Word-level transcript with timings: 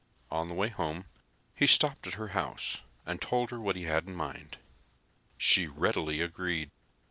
On 0.31 0.47
the 0.47 0.55
way 0.55 0.69
home 0.69 1.05
he 1.53 1.67
stopped 1.67 2.07
at 2.07 2.15
her 2.15 2.29
house 2.29 2.81
and 3.05 3.21
told 3.21 3.51
her 3.51 3.59
what 3.59 3.75
he 3.75 3.83
had 3.83 4.07
in 4.07 4.15
mind. 4.15 4.57
She 5.37 5.67
readily 5.67 6.21
agreed. 6.21 6.71